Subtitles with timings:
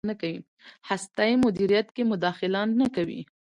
[0.89, 3.21] هستۍ مدیریت کې مداخله نه کوي.